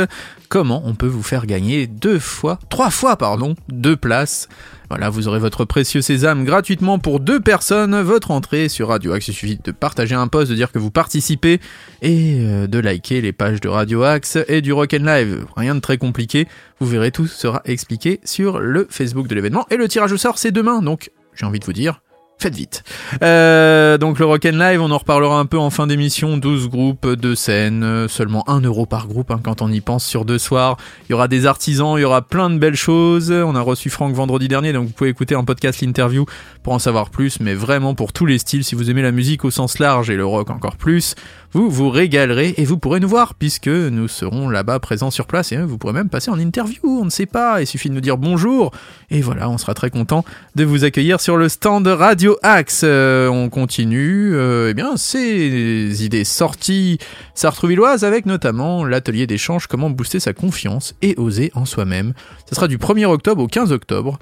comment 0.49 0.81
on 0.83 0.95
peut 0.95 1.05
vous 1.05 1.21
faire 1.21 1.45
gagner 1.45 1.85
deux 1.85 2.17
fois, 2.17 2.57
trois 2.71 2.89
fois 2.89 3.17
pardon, 3.17 3.53
deux 3.67 3.95
places. 3.95 4.49
Voilà, 4.89 5.11
vous 5.11 5.27
aurez 5.27 5.37
votre 5.37 5.63
précieux 5.63 6.01
sésame 6.01 6.43
gratuitement 6.43 6.97
pour 6.97 7.19
deux 7.19 7.39
personnes. 7.39 8.01
Votre 8.01 8.31
entrée 8.31 8.67
sur 8.67 8.87
Radio 8.87 9.13
Axe, 9.13 9.27
il 9.27 9.33
suffit 9.33 9.59
de 9.63 9.71
partager 9.71 10.15
un 10.15 10.27
post, 10.27 10.49
de 10.49 10.55
dire 10.55 10.71
que 10.71 10.79
vous 10.79 10.89
participez 10.89 11.59
et 12.01 12.39
euh, 12.39 12.65
de 12.65 12.79
liker 12.79 13.21
les 13.21 13.31
pages 13.31 13.61
de 13.61 13.69
Radio 13.69 14.01
Axe 14.01 14.39
et 14.47 14.61
du 14.61 14.73
Rock'n 14.73 15.05
Live. 15.05 15.45
Rien 15.55 15.75
de 15.75 15.81
très 15.81 15.99
compliqué. 15.99 16.47
Vous 16.79 16.87
verrez, 16.87 17.11
tout 17.11 17.27
sera 17.27 17.61
expliqué 17.65 18.21
sur 18.23 18.59
le 18.59 18.87
Facebook 18.89 19.27
de 19.27 19.35
l'événement. 19.35 19.67
Et 19.69 19.77
le 19.77 19.87
tirage 19.87 20.11
au 20.11 20.17
sort, 20.17 20.39
c'est 20.39 20.51
demain, 20.51 20.81
donc 20.81 21.11
j'ai 21.35 21.45
envie 21.45 21.59
de 21.59 21.65
vous 21.65 21.73
dire, 21.73 22.01
Faites 22.41 22.55
vite. 22.55 22.85
Euh, 23.21 23.97
donc 23.97 24.17
le 24.17 24.25
Rock'n 24.25 24.57
Live, 24.57 24.81
on 24.81 24.91
en 24.91 24.97
reparlera 24.97 25.39
un 25.39 25.45
peu 25.45 25.59
en 25.59 25.69
fin 25.69 25.87
d'émission. 25.87 26.37
12 26.37 26.69
groupes, 26.69 27.05
deux 27.05 27.35
scènes, 27.35 27.83
euh, 27.83 28.07
seulement 28.07 28.47
1 28.49 28.61
euro 28.61 28.85
par 28.85 29.07
groupe 29.07 29.29
hein, 29.31 29.41
quand 29.43 29.61
on 29.61 29.69
y 29.69 29.81
pense 29.81 30.05
sur 30.05 30.23
deux 30.23 30.37
soirs. 30.37 30.77
Il 31.07 31.11
y 31.11 31.15
aura 31.15 31.27
des 31.27 31.45
artisans, 31.45 31.95
il 31.97 32.01
y 32.01 32.05
aura 32.05 32.21
plein 32.21 32.49
de 32.49 32.57
belles 32.57 32.77
choses. 32.77 33.29
On 33.29 33.55
a 33.55 33.61
reçu 33.61 33.89
Franck 33.89 34.13
vendredi 34.13 34.47
dernier, 34.47 34.71
donc 34.71 34.87
vous 34.87 34.93
pouvez 34.93 35.09
écouter 35.09 35.35
en 35.35 35.43
podcast 35.43 35.81
l'interview 35.81 36.25
pour 36.63 36.71
en 36.71 36.79
savoir 36.79 37.09
plus. 37.09 37.41
Mais 37.41 37.55
vraiment 37.55 37.93
pour 37.93 38.13
tous 38.13 38.25
les 38.25 38.37
styles, 38.37 38.63
si 38.63 38.73
vous 38.73 38.89
aimez 38.89 39.01
la 39.01 39.11
musique 39.11 39.43
au 39.43 39.51
sens 39.51 39.77
large 39.77 40.09
et 40.09 40.15
le 40.15 40.25
rock 40.25 40.49
encore 40.49 40.77
plus, 40.77 41.15
vous 41.51 41.69
vous 41.69 41.89
régalerez 41.89 42.53
et 42.57 42.65
vous 42.65 42.77
pourrez 42.77 42.99
nous 42.99 43.07
voir 43.07 43.33
puisque 43.33 43.67
nous 43.67 44.07
serons 44.07 44.49
là-bas 44.49 44.79
présents 44.79 45.11
sur 45.11 45.25
place 45.25 45.51
et 45.51 45.55
hein, 45.55 45.65
vous 45.65 45.77
pourrez 45.77 45.93
même 45.93 46.09
passer 46.09 46.29
en 46.29 46.39
interview, 46.39 46.79
on 46.83 47.05
ne 47.05 47.09
sait 47.09 47.25
pas, 47.25 47.61
il 47.61 47.67
suffit 47.67 47.89
de 47.89 47.95
nous 47.95 48.01
dire 48.01 48.17
bonjour 48.17 48.71
et 49.09 49.21
voilà, 49.21 49.49
on 49.49 49.57
sera 49.57 49.73
très 49.73 49.89
content 49.89 50.23
de 50.55 50.63
vous 50.63 50.83
accueillir 50.83 51.19
sur 51.21 51.37
le 51.37 51.49
stand 51.49 51.87
Radio 51.87 52.37
Axe. 52.43 52.81
Euh, 52.83 53.27
on 53.27 53.49
continue, 53.49 54.35
euh, 54.35 54.69
eh 54.69 54.73
bien, 54.73 54.97
ces 54.97 56.05
idées 56.05 56.23
sorties 56.23 56.99
sartrouvilloises 57.33 58.03
avec 58.03 58.25
notamment 58.25 58.85
l'atelier 58.85 59.25
d'échange 59.25 59.67
comment 59.67 59.89
booster 59.89 60.19
sa 60.19 60.33
confiance 60.33 60.95
et 61.01 61.15
oser 61.17 61.51
en 61.55 61.65
soi-même. 61.65 62.13
Ce 62.47 62.55
sera 62.55 62.67
du 62.67 62.77
1er 62.77 63.05
octobre 63.05 63.43
au 63.43 63.47
15 63.47 63.71
octobre. 63.71 64.19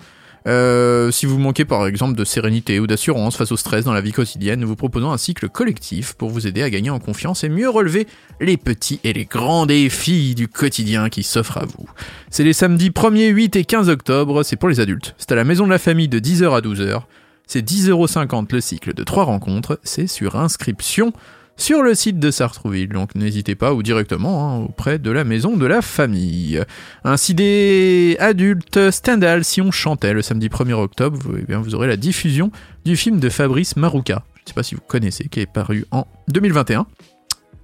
Euh, 0.48 1.12
si 1.12 1.26
vous 1.26 1.38
manquez 1.38 1.66
par 1.66 1.86
exemple 1.88 2.18
de 2.18 2.24
sérénité 2.24 2.80
ou 2.80 2.88
d'assurance 2.88 3.36
face 3.36 3.52
au 3.52 3.58
stress 3.58 3.84
dans 3.84 3.94
la 3.94 4.00
vie 4.00 4.14
quotidienne, 4.14 4.62
nous 4.62 4.68
vous 4.68 4.78
proposons 4.78 5.12
un 5.12 5.18
cycle 5.18 5.50
collectif 5.50 6.14
pour 6.14 6.30
vous 6.30 6.48
aider 6.48 6.64
à 6.64 6.70
gagner 6.70 6.90
en 6.90 7.00
confiance 7.00 7.44
et 7.44 7.50
mieux 7.50 7.70
relever 7.70 8.08
les 8.40 8.56
petits 8.56 9.02
et 9.04 9.12
les 9.12 9.26
grands 9.26 9.66
défis 9.66 10.36
du 10.36 10.48
quotidien 10.48 11.10
qui 11.10 11.24
s'offrent 11.24 11.58
à 11.58 11.66
vous. 11.66 11.90
C'est 12.30 12.46
les 12.46 12.54
samedis 12.54 12.92
1er, 12.92 13.30
8 13.30 13.56
et 13.58 13.66
15 13.66 13.90
octobre, 13.90 14.44
c'est 14.44 14.56
pour 14.56 14.70
les 14.70 14.80
adultes. 14.80 15.16
C'est 15.18 15.34
à 15.34 15.36
la 15.36 15.44
maison 15.44 15.66
de 15.66 15.72
la 15.72 15.80
famille 15.80 16.08
de 16.08 16.20
10h 16.20 16.56
à 16.56 16.62
12h. 16.62 17.02
C'est 17.46 17.66
10,50€ 17.66 18.54
le 18.54 18.62
cycle 18.62 18.94
de 18.94 19.04
3 19.04 19.26
rencontres, 19.26 19.80
c'est 19.84 20.08
sur 20.08 20.38
inscription 20.38 21.12
sur 21.58 21.82
le 21.82 21.96
site 21.96 22.20
de 22.20 22.32
Sartrouville, 22.32 22.90
donc 22.90 23.16
n'hésitez 23.16 23.56
pas 23.56 23.74
ou 23.74 23.82
directement 23.84 24.50
hein, 24.50 24.60
auprès 24.60 25.00
de 25.00 25.12
la 25.12 25.24
maison 25.24 25.58
de 25.58 25.66
la 25.66 25.82
famille. 25.82 26.62
Ainsi 27.04 27.34
des 27.34 28.16
adultes, 28.20 28.92
Stendhal, 28.92 29.44
si 29.44 29.60
on 29.62 29.72
chantait 29.72 30.14
le 30.14 30.22
samedi 30.22 30.48
1er 30.48 30.74
octobre, 30.74 31.18
vous, 31.20 31.36
eh 31.38 31.56
vous 31.56 31.76
aurez 31.76 31.88
la 31.88 31.98
diffusion 31.98 32.52
du 32.86 32.96
film 32.96 33.20
de 33.20 33.30
Fabrice 33.30 33.76
Marouka, 33.76 34.24
je 34.36 34.42
ne 34.44 34.48
sais 34.48 34.54
pas 34.54 34.64
si 34.64 34.76
vous 34.76 34.82
connaissez, 34.88 35.28
qui 35.30 35.40
est 35.40 35.52
paru 35.52 35.86
en 35.92 36.06
2021. 36.30 36.86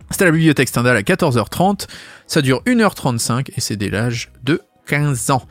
C'est 0.10 0.24
à 0.24 0.26
la 0.26 0.32
bibliothèque 0.32 0.70
Stendhal 0.70 0.98
à 0.98 1.02
14h30, 1.02 1.88
ça 2.28 2.42
dure 2.42 2.62
1h35 2.66 3.52
et 3.56 3.62
c'est 3.62 3.78
dès 3.78 3.90
l'âge 3.90 4.32
de 4.44 4.62
15 4.86 5.32
ans. 5.32 5.44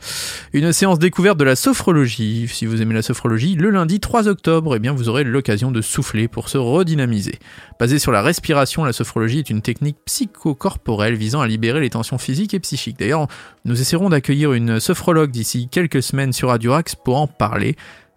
Une 0.53 0.71
séance 0.71 0.99
découverte 0.99 1.37
de 1.37 1.43
la 1.43 1.55
sophrologie. 1.55 2.47
Si 2.47 2.65
vous 2.65 2.81
aimez 2.81 2.93
la 2.93 3.01
sophrologie, 3.01 3.55
le 3.55 3.69
lundi 3.69 3.99
3 3.99 4.27
octobre, 4.27 4.75
eh 4.75 4.79
bien, 4.79 4.93
vous 4.93 5.09
aurez 5.09 5.23
l'occasion 5.23 5.71
de 5.71 5.81
souffler 5.81 6.27
pour 6.27 6.49
se 6.49 6.57
redynamiser. 6.57 7.39
Basée 7.79 7.99
sur 7.99 8.11
la 8.11 8.21
respiration, 8.21 8.83
la 8.83 8.93
sophrologie 8.93 9.39
est 9.39 9.49
une 9.49 9.61
technique 9.61 9.97
psychocorporelle 10.05 11.15
visant 11.15 11.41
à 11.41 11.47
libérer 11.47 11.81
les 11.81 11.89
tensions 11.89 12.17
physiques 12.17 12.53
et 12.53 12.59
psychiques. 12.59 12.99
D'ailleurs, 12.99 13.27
nous 13.65 13.79
essaierons 13.79 14.09
d'accueillir 14.09 14.53
une 14.53 14.79
sophrologue 14.79 15.31
d'ici 15.31 15.67
quelques 15.69 16.03
semaines 16.03 16.33
sur 16.33 16.49
Radio 16.49 16.73
Axe 16.73 16.95
pour 16.95 17.17
en 17.17 17.27
parler. 17.27 17.75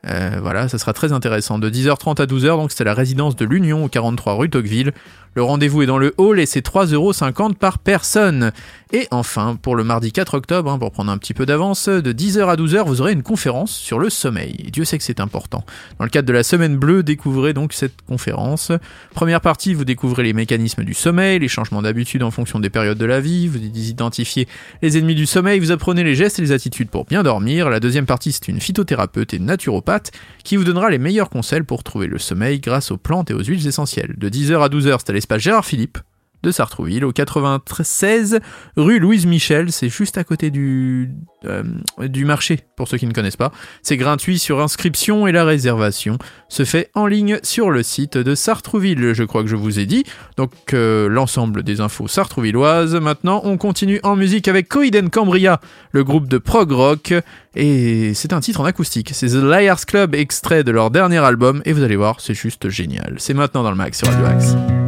Euh, 0.08 0.38
voilà, 0.40 0.68
ça 0.68 0.78
sera 0.78 0.92
très 0.92 1.12
intéressant. 1.12 1.58
De 1.58 1.68
10h30 1.68 2.20
à 2.20 2.26
12h, 2.26 2.56
donc 2.56 2.70
c'était 2.70 2.84
la 2.84 2.94
résidence 2.94 3.36
de 3.36 3.44
l'Union 3.44 3.84
au 3.84 3.88
43 3.88 4.34
rue 4.34 4.50
Tocqueville. 4.50 4.92
Le 5.34 5.42
rendez-vous 5.42 5.82
est 5.82 5.86
dans 5.86 5.98
le 5.98 6.14
hall 6.16 6.40
et 6.40 6.46
c'est 6.46 6.66
3,50€ 6.66 7.56
par 7.56 7.78
personne. 7.78 8.52
Et 8.94 9.06
enfin, 9.10 9.58
pour 9.60 9.76
le 9.76 9.84
mardi 9.84 10.10
4 10.10 10.32
octobre, 10.32 10.70
hein, 10.70 10.78
pour 10.78 10.92
prendre 10.92 11.12
un 11.12 11.18
petit 11.18 11.34
peu 11.34 11.44
d'avance, 11.44 11.90
de 11.90 12.10
10h 12.10 12.48
à 12.48 12.56
12h, 12.56 12.86
vous 12.86 13.02
aurez 13.02 13.12
une 13.12 13.22
conférence 13.22 13.70
sur 13.72 13.98
le 13.98 14.08
sommeil. 14.08 14.70
Dieu 14.72 14.86
sait 14.86 14.96
que 14.96 15.04
c'est 15.04 15.20
important. 15.20 15.62
Dans 15.98 16.04
le 16.04 16.10
cadre 16.10 16.26
de 16.26 16.32
la 16.32 16.42
Semaine 16.42 16.78
Bleue, 16.78 17.02
découvrez 17.02 17.52
donc 17.52 17.74
cette 17.74 18.00
conférence. 18.08 18.72
Première 19.14 19.42
partie, 19.42 19.74
vous 19.74 19.84
découvrez 19.84 20.22
les 20.22 20.32
mécanismes 20.32 20.84
du 20.84 20.94
sommeil, 20.94 21.38
les 21.38 21.48
changements 21.48 21.82
d'habitude 21.82 22.22
en 22.22 22.30
fonction 22.30 22.58
des 22.58 22.70
périodes 22.70 22.96
de 22.96 23.04
la 23.04 23.20
vie, 23.20 23.46
vous 23.46 23.58
identifiez 23.58 24.48
les 24.80 24.96
ennemis 24.96 25.16
du 25.16 25.26
sommeil, 25.26 25.60
vous 25.60 25.70
apprenez 25.70 26.02
les 26.02 26.14
gestes 26.14 26.38
et 26.38 26.42
les 26.42 26.52
attitudes 26.52 26.88
pour 26.88 27.04
bien 27.04 27.22
dormir. 27.22 27.68
La 27.68 27.80
deuxième 27.80 28.06
partie, 28.06 28.32
c'est 28.32 28.48
une 28.48 28.60
phytothérapeute 28.60 29.34
et 29.34 29.38
naturopathe 29.38 29.95
qui 30.44 30.56
vous 30.56 30.64
donnera 30.64 30.90
les 30.90 30.98
meilleurs 30.98 31.30
conseils 31.30 31.62
pour 31.62 31.84
trouver 31.84 32.06
le 32.06 32.18
sommeil 32.18 32.60
grâce 32.60 32.90
aux 32.90 32.96
plantes 32.96 33.30
et 33.30 33.34
aux 33.34 33.42
huiles 33.42 33.66
essentielles. 33.66 34.14
De 34.16 34.28
10h 34.28 34.62
à 34.62 34.68
12h, 34.68 34.96
c'est 34.98 35.10
à 35.10 35.12
l'espace 35.12 35.42
Gérard 35.42 35.64
Philippe 35.64 35.98
de 36.42 36.50
Sartrouville, 36.50 37.04
au 37.04 37.12
96 37.12 38.40
rue 38.76 38.98
Louise 38.98 39.26
Michel, 39.26 39.72
c'est 39.72 39.88
juste 39.88 40.18
à 40.18 40.24
côté 40.24 40.50
du, 40.50 41.10
euh, 41.44 41.62
du 42.00 42.24
marché, 42.24 42.60
pour 42.76 42.88
ceux 42.88 42.98
qui 42.98 43.06
ne 43.06 43.12
connaissent 43.12 43.36
pas. 43.36 43.52
C'est 43.82 43.96
gratuit 43.96 44.38
sur 44.38 44.60
inscription 44.60 45.26
et 45.26 45.32
la 45.32 45.44
réservation 45.44 46.18
se 46.48 46.64
fait 46.64 46.90
en 46.94 47.06
ligne 47.06 47.38
sur 47.42 47.70
le 47.70 47.82
site 47.82 48.18
de 48.18 48.34
Sartrouville, 48.34 49.12
je 49.12 49.24
crois 49.24 49.42
que 49.42 49.48
je 49.48 49.56
vous 49.56 49.78
ai 49.78 49.86
dit. 49.86 50.04
Donc 50.36 50.52
euh, 50.72 51.08
l'ensemble 51.08 51.62
des 51.62 51.80
infos 51.80 52.08
sartrouvilloises. 52.08 52.94
Maintenant, 52.94 53.40
on 53.44 53.56
continue 53.56 54.00
en 54.02 54.16
musique 54.16 54.48
avec 54.48 54.68
Coiden 54.68 55.10
Cambria, 55.10 55.60
le 55.92 56.04
groupe 56.04 56.28
de 56.28 56.38
prog 56.38 56.70
rock, 56.70 57.14
et 57.54 58.14
c'est 58.14 58.32
un 58.32 58.40
titre 58.40 58.60
en 58.60 58.64
acoustique. 58.64 59.10
C'est 59.12 59.28
The 59.28 59.42
Liars 59.42 59.86
Club, 59.86 60.14
extrait 60.14 60.64
de 60.64 60.70
leur 60.70 60.90
dernier 60.90 61.18
album, 61.18 61.62
et 61.64 61.72
vous 61.72 61.82
allez 61.82 61.96
voir, 61.96 62.20
c'est 62.20 62.34
juste 62.34 62.68
génial. 62.68 63.16
C'est 63.18 63.34
maintenant 63.34 63.62
dans 63.62 63.70
le 63.70 63.76
max 63.76 63.98
sur 63.98 64.08
Radio 64.08 64.26
Axe. 64.26 64.85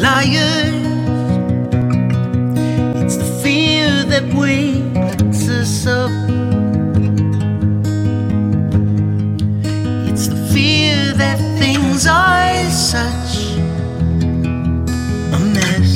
Liars. 0.00 0.74
It's 3.02 3.16
the 3.16 3.30
fear 3.42 4.04
that 4.12 4.24
wakes 4.34 5.48
us 5.48 5.86
up. 5.86 6.10
It's 10.10 10.26
the 10.28 10.40
fear 10.52 11.12
that 11.14 11.38
things 11.58 12.06
are 12.06 12.70
such 12.70 13.32
a 15.36 15.38
mess, 15.56 15.92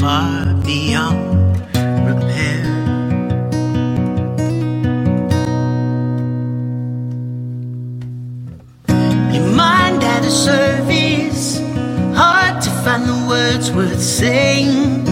far 0.00 0.54
beyond 0.64 1.15
worth 13.76 14.00
saying. 14.00 15.04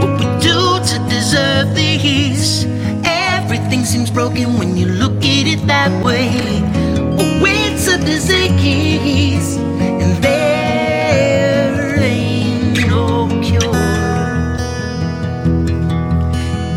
What 0.00 0.12
we 0.18 0.26
do 0.50 0.58
to 0.90 0.96
deserve 1.08 1.74
this? 1.76 2.64
Everything 3.04 3.84
seems 3.84 4.10
broken 4.10 4.58
when 4.58 4.76
you 4.76 4.86
look 4.86 5.18
at 5.18 5.46
it 5.54 5.64
that 5.68 5.92
way. 6.04 6.30
Oh, 7.20 7.44
it's 7.46 7.86
a 7.86 7.98
disease, 7.98 9.56
and 9.56 10.12
there 10.24 12.00
ain't 12.00 12.84
no 12.88 13.28
cure. 13.46 13.62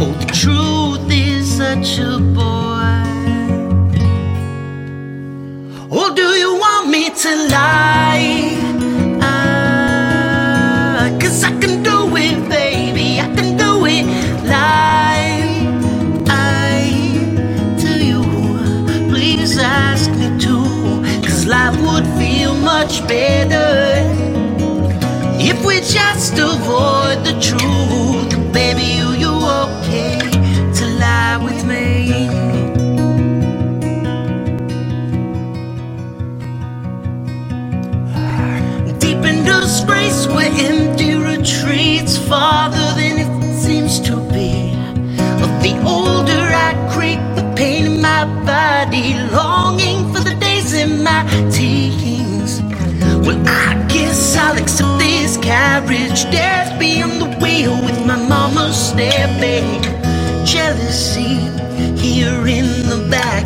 Oh, 0.04 0.13
the 0.21 0.30
truth 0.41 1.12
is 1.12 1.58
such 1.58 1.98
a 1.98 2.19
bore. 2.36 2.76
Or 5.89 6.12
oh, 6.12 6.15
do 6.15 6.28
you 6.43 6.54
want 6.54 6.89
me 6.89 7.10
to 7.10 7.32
lie? 7.50 7.64
Much 22.86 23.08
better 23.08 23.98
if 25.39 25.65
we 25.65 25.78
just 25.80 26.34
avoid 26.34 27.17
the 27.26 27.34
truth. 27.41 28.30
Baby, 28.54 28.86
you, 28.98 29.08
you 29.24 29.34
okay 29.63 30.19
to 30.78 30.86
lie 31.02 31.38
with 31.43 31.62
me? 31.65 32.28
Deep 39.00 39.24
in 39.32 39.43
disgrace, 39.45 40.28
we're 40.28 40.54
empty 40.69 41.15
retreats, 41.15 42.19
farther 42.19 42.88
than 43.00 43.13
it 43.24 43.62
seems 43.63 44.00
to 44.02 44.15
be. 44.32 44.76
But 45.39 45.54
the 45.65 45.74
older 45.88 46.43
I 46.67 46.71
creep, 46.93 47.21
the 47.36 47.52
pain 47.58 47.86
in 47.88 48.00
my 48.00 48.26
body, 48.45 49.15
longing 49.32 50.13
for 50.13 50.19
the 50.19 50.36
days 50.36 50.74
in 50.74 51.04
my 51.04 51.24
teens. 51.52 51.64
Well, 53.25 53.41
I 53.47 53.88
guess 53.89 54.38
I'll 54.38 54.57
accept 54.57 54.99
this 54.99 55.38
carriage, 55.38 56.23
death 56.31 56.79
beyond 56.79 57.21
the 57.21 57.39
wheel 57.43 57.75
with 57.85 58.05
my 58.05 58.17
mama 58.17 58.73
stepping. 58.73 59.81
Jealousy 60.45 61.39
here 61.97 62.47
in 62.47 62.67
the 62.89 63.07
back. 63.11 63.45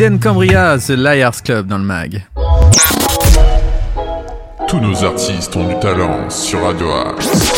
Cambria, 0.00 0.78
The 0.78 0.92
Liars 0.92 1.42
Club 1.44 1.66
dans 1.66 1.76
le 1.76 1.84
mag. 1.84 2.26
Tous 4.66 4.80
nos 4.80 5.04
artistes 5.04 5.54
ont 5.56 5.68
du 5.68 5.78
talent 5.78 6.30
sur 6.30 6.62
Radio 6.62 6.90
Axe. 6.90 7.52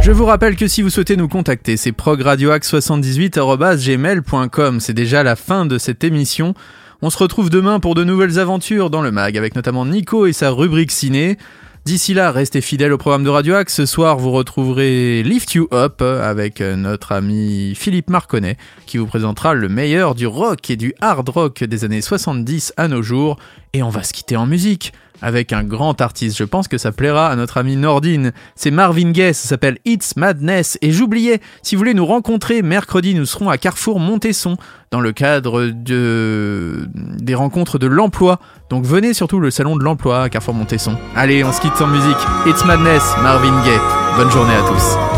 Je 0.00 0.12
vous 0.12 0.26
rappelle 0.26 0.54
que 0.54 0.68
si 0.68 0.80
vous 0.80 0.90
souhaitez 0.90 1.16
nous 1.16 1.26
contacter, 1.26 1.76
c'est 1.76 1.90
progradioax78.gmail.com. 1.90 4.78
C'est 4.78 4.92
déjà 4.92 5.24
la 5.24 5.34
fin 5.34 5.66
de 5.66 5.76
cette 5.76 6.04
émission. 6.04 6.54
On 7.02 7.10
se 7.10 7.18
retrouve 7.18 7.50
demain 7.50 7.80
pour 7.80 7.96
de 7.96 8.04
nouvelles 8.04 8.38
aventures 8.38 8.88
dans 8.88 9.02
le 9.02 9.10
mag, 9.10 9.36
avec 9.36 9.56
notamment 9.56 9.86
Nico 9.86 10.26
et 10.26 10.32
sa 10.32 10.50
rubrique 10.50 10.92
ciné. 10.92 11.36
D'ici 11.84 12.14
là, 12.14 12.32
restez 12.32 12.62
fidèles 12.62 12.94
au 12.94 12.96
programme 12.96 13.24
de 13.24 13.28
Radio 13.28 13.56
Axe. 13.56 13.74
Ce 13.74 13.84
soir, 13.84 14.16
vous 14.16 14.30
retrouverez 14.30 15.22
Lift 15.22 15.52
You 15.52 15.68
Up 15.70 16.00
avec 16.00 16.60
notre 16.60 17.12
ami 17.12 17.74
Philippe 17.74 18.08
Marconnet, 18.08 18.56
qui 18.86 18.96
vous 18.96 19.06
présentera 19.06 19.52
le 19.52 19.68
meilleur 19.68 20.14
du 20.14 20.26
rock 20.26 20.70
et 20.70 20.76
du 20.76 20.94
hard 21.02 21.28
rock 21.28 21.62
des 21.62 21.84
années 21.84 22.00
70 22.00 22.72
à 22.78 22.88
nos 22.88 23.02
jours. 23.02 23.38
Et 23.74 23.82
on 23.82 23.90
va 23.90 24.02
se 24.02 24.14
quitter 24.14 24.34
en 24.34 24.46
musique 24.46 24.94
avec 25.22 25.52
un 25.52 25.64
grand 25.64 26.00
artiste. 26.00 26.36
Je 26.36 26.44
pense 26.44 26.68
que 26.68 26.78
ça 26.78 26.92
plaira 26.92 27.28
à 27.28 27.36
notre 27.36 27.58
ami 27.58 27.76
Nordine. 27.76 28.32
C'est 28.54 28.70
Marvin 28.70 29.10
Gaye, 29.10 29.34
ça 29.34 29.48
s'appelle 29.48 29.78
It's 29.84 30.16
Madness. 30.16 30.78
Et 30.82 30.90
j'oubliais, 30.90 31.40
si 31.62 31.74
vous 31.74 31.80
voulez 31.80 31.94
nous 31.94 32.06
rencontrer, 32.06 32.62
mercredi, 32.62 33.14
nous 33.14 33.26
serons 33.26 33.48
à 33.48 33.58
Carrefour 33.58 34.00
Montesson 34.00 34.56
dans 34.90 35.00
le 35.00 35.12
cadre 35.12 35.66
de... 35.66 36.88
des 36.94 37.34
rencontres 37.34 37.78
de 37.78 37.86
l'emploi. 37.86 38.38
Donc 38.70 38.84
venez 38.84 39.14
surtout 39.14 39.40
le 39.40 39.50
salon 39.50 39.76
de 39.76 39.84
l'emploi 39.84 40.22
à 40.22 40.28
Carrefour 40.28 40.54
Montesson. 40.54 40.96
Allez, 41.16 41.44
on 41.44 41.52
se 41.52 41.60
quitte 41.60 41.80
en 41.80 41.86
musique. 41.86 42.16
It's 42.46 42.64
Madness, 42.64 43.14
Marvin 43.22 43.62
Gaye. 43.64 43.80
Bonne 44.16 44.30
journée 44.30 44.54
à 44.54 44.62
tous. 44.68 45.13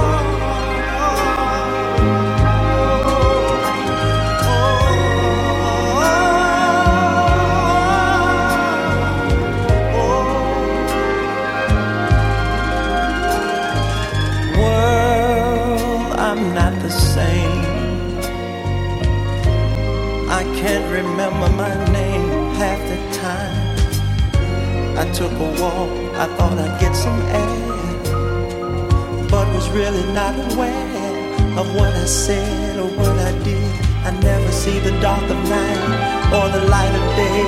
Really 29.97 30.13
not 30.13 30.35
aware 30.53 31.59
of 31.59 31.75
what 31.75 31.93
I 31.95 32.05
said 32.05 32.79
or 32.79 32.89
what 32.99 33.19
I 33.19 33.33
did. 33.43 33.73
I 34.05 34.11
never 34.21 34.51
see 34.53 34.79
the 34.79 34.93
dark 35.01 35.23
of 35.23 35.39
night 35.49 36.33
or 36.37 36.49
the 36.57 36.69
light 36.69 36.95
of 37.01 37.07
day. 37.17 37.45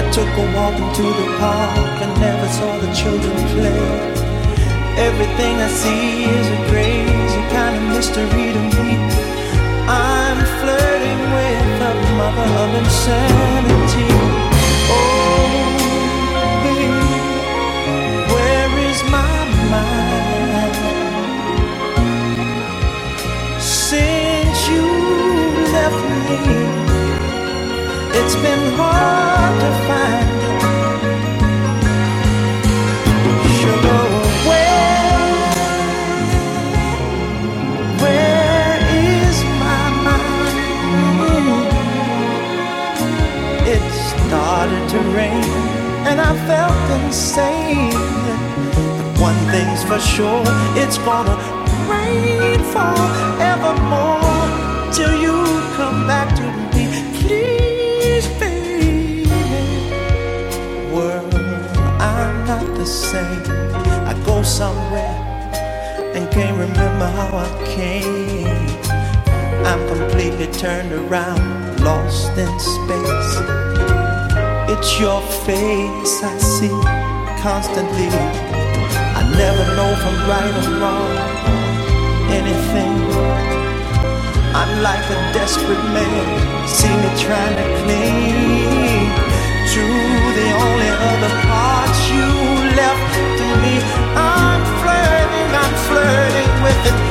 I 0.00 0.02
took 0.10 0.28
a 0.28 0.46
walk 0.56 0.74
into 0.74 1.06
the 1.20 1.28
park 1.38 2.02
and 2.02 2.12
never 2.20 2.48
saw 2.58 2.78
the 2.78 2.92
children 2.92 3.36
play. 3.54 3.86
Everything 5.08 5.54
I 5.56 5.68
see 5.68 6.24
is 6.24 6.46
a 6.48 6.60
crazy 6.70 7.42
kind 7.54 7.76
of 7.76 7.84
mystery 7.94 8.46
to 8.56 8.62
me. 8.74 8.90
I'm 9.86 10.38
flirting 10.60 11.20
with 11.34 11.68
the 11.82 11.92
mother 12.18 12.48
of 12.62 12.70
insanity. 12.82 14.37
I 63.50 64.14
go 64.24 64.42
somewhere 64.42 65.16
and 66.14 66.30
can't 66.30 66.58
remember 66.58 67.06
how 67.06 67.30
I 67.36 67.48
came. 67.76 68.46
I'm 69.66 69.82
completely 69.88 70.46
turned 70.48 70.92
around, 70.92 71.80
lost 71.80 72.36
in 72.36 72.52
space. 72.58 73.32
It's 74.72 75.00
your 75.00 75.20
face 75.46 76.22
I 76.22 76.36
see 76.38 76.78
constantly. 77.40 78.08
I 79.20 79.22
never 79.36 79.64
know 79.76 79.90
from 80.02 80.16
right 80.30 80.54
or 80.60 80.80
wrong 80.80 81.38
anything. 82.30 82.94
I'm 84.54 84.82
like 84.82 85.04
a 85.10 85.18
desperate 85.32 85.84
man, 85.94 86.66
see 86.66 86.94
me 87.02 87.10
trying 87.22 87.56
to 87.56 87.66
cling 87.82 89.08
to 89.74 89.84
the 90.38 90.48
only 90.64 90.90
other 91.10 91.32
part 91.46 91.94
you 92.10 92.37
burning 96.08 96.62
with 96.62 96.86
it. 96.86 97.07